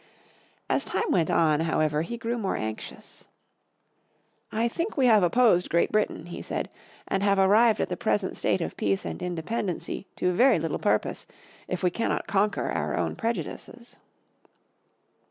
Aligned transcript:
As 0.67 0.83
time 0.83 1.11
went 1.11 1.29
on, 1.29 1.59
however, 1.59 2.01
he 2.01 2.17
grew 2.17 2.39
more 2.39 2.55
anxious. 2.57 3.25
"I 4.51 4.67
think 4.67 4.97
we 4.97 5.05
have 5.05 5.21
opposed 5.21 5.69
Great 5.69 5.91
Britain," 5.91 6.25
he 6.25 6.41
said, 6.41 6.71
"and 7.07 7.21
have 7.21 7.37
arrived 7.37 7.79
at 7.79 7.89
the 7.89 7.95
present 7.95 8.35
state 8.35 8.61
of 8.61 8.75
peace 8.77 9.05
and 9.05 9.21
independency, 9.21 10.07
to 10.15 10.33
very 10.33 10.57
little 10.57 10.79
purpose, 10.79 11.27
if 11.67 11.83
we 11.83 11.91
cannot 11.91 12.25
conquer 12.25 12.71
our 12.71 12.97
own 12.97 13.15
prejudices." 13.15 13.97